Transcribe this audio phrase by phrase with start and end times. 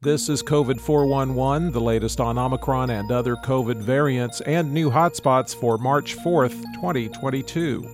[0.00, 5.52] This is COVID 411, the latest on Omicron and other COVID variants and new hotspots
[5.52, 7.84] for March 4th, 2022.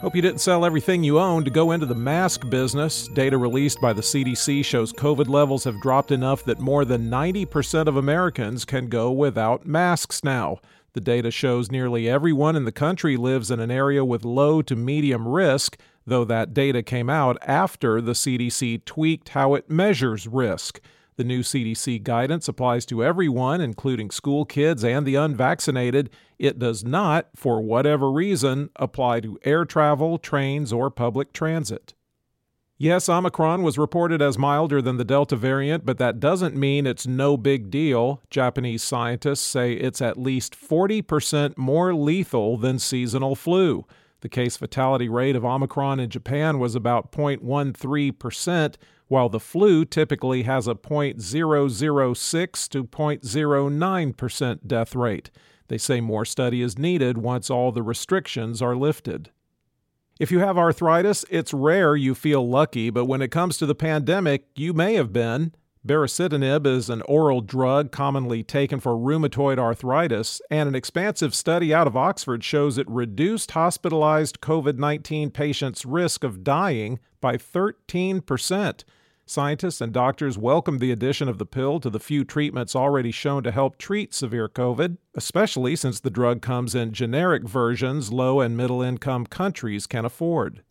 [0.00, 3.08] Hope you didn't sell everything you own to go into the mask business.
[3.08, 7.88] Data released by the CDC shows COVID levels have dropped enough that more than 90%
[7.88, 10.58] of Americans can go without masks now.
[10.92, 14.76] The data shows nearly everyone in the country lives in an area with low to
[14.76, 20.80] medium risk, though that data came out after the CDC tweaked how it measures risk.
[21.16, 26.10] The new CDC guidance applies to everyone, including school kids and the unvaccinated.
[26.38, 31.94] It does not, for whatever reason, apply to air travel, trains, or public transit.
[32.78, 37.06] Yes, Omicron was reported as milder than the Delta variant, but that doesn't mean it's
[37.06, 38.20] no big deal.
[38.28, 43.86] Japanese scientists say it's at least 40% more lethal than seasonal flu.
[44.22, 48.74] The case fatality rate of Omicron in Japan was about 0.13%,
[49.12, 55.30] while the flu typically has a 0.006 to 0.09% death rate.
[55.68, 59.30] They say more study is needed once all the restrictions are lifted.
[60.18, 63.74] If you have arthritis, it's rare you feel lucky, but when it comes to the
[63.74, 65.52] pandemic, you may have been.
[65.86, 71.86] Baricitinib is an oral drug commonly taken for rheumatoid arthritis, and an expansive study out
[71.86, 78.84] of Oxford shows it reduced hospitalized COVID 19 patients' risk of dying by 13%.
[79.24, 83.42] Scientists and doctors welcome the addition of the pill to the few treatments already shown
[83.42, 88.56] to help treat severe COVID, especially since the drug comes in generic versions low and
[88.56, 90.62] middle income countries can afford.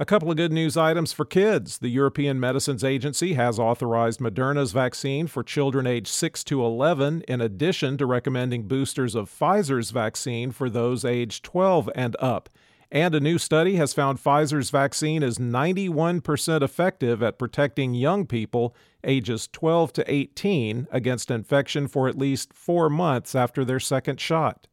[0.00, 1.78] A couple of good news items for kids.
[1.78, 7.40] The European Medicines Agency has authorized Moderna's vaccine for children aged 6 to 11, in
[7.40, 12.48] addition to recommending boosters of Pfizer's vaccine for those aged 12 and up.
[12.92, 18.74] And a new study has found Pfizer's vaccine is 91% effective at protecting young people
[19.04, 24.66] ages 12 to 18 against infection for at least four months after their second shot.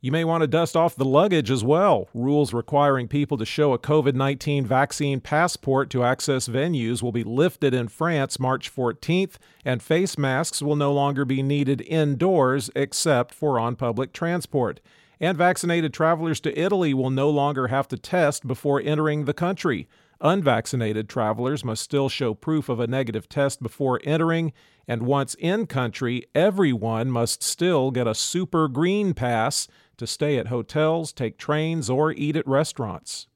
[0.00, 2.08] You may want to dust off the luggage as well.
[2.14, 7.24] Rules requiring people to show a COVID 19 vaccine passport to access venues will be
[7.24, 13.34] lifted in France March 14th, and face masks will no longer be needed indoors except
[13.34, 14.80] for on public transport.
[15.20, 19.88] And vaccinated travelers to Italy will no longer have to test before entering the country.
[20.20, 24.52] Unvaccinated travelers must still show proof of a negative test before entering,
[24.88, 30.48] and once in country, everyone must still get a super green pass to stay at
[30.48, 33.26] hotels, take trains, or eat at restaurants.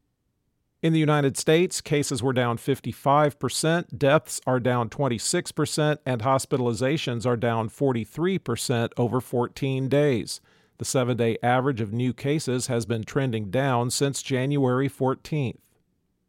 [0.82, 7.36] In the United States, cases were down 55%, deaths are down 26%, and hospitalizations are
[7.36, 10.40] down 43% over 14 days.
[10.80, 15.58] The seven day average of new cases has been trending down since January 14th.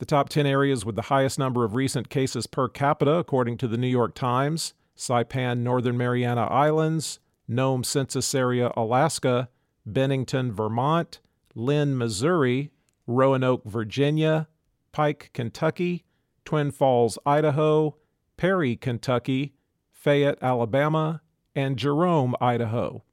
[0.00, 3.68] The top 10 areas with the highest number of recent cases per capita, according to
[3.68, 9.48] the New York Times Saipan, Northern Mariana Islands, Nome Census Area, Alaska,
[9.86, 11.20] Bennington, Vermont,
[11.54, 12.72] Linn, Missouri,
[13.06, 14.48] Roanoke, Virginia,
[14.92, 16.04] Pike, Kentucky,
[16.44, 17.96] Twin Falls, Idaho,
[18.36, 19.54] Perry, Kentucky,
[19.92, 21.22] Fayette, Alabama,
[21.54, 23.04] and Jerome, Idaho.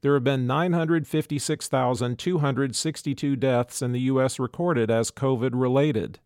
[0.00, 4.38] There have been 956,262 deaths in the U.S.
[4.38, 6.20] recorded as COVID related.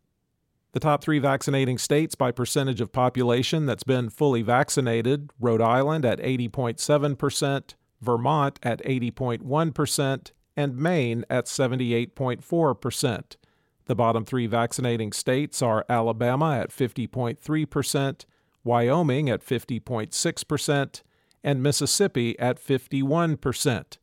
[0.73, 6.07] The top three vaccinating states by percentage of population that's been fully vaccinated Rhode Island
[6.07, 13.37] at 80.7%, Vermont at 80.1%, and Maine at 78.4%.
[13.85, 18.25] The bottom three vaccinating states are Alabama at 50.3%,
[18.65, 21.03] Wyoming at 50.6%,
[21.45, 23.99] and Mississippi at 51%.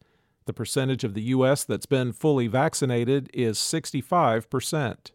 [0.46, 1.64] The percentage of the U.S.
[1.64, 5.12] that's been fully vaccinated is 65%.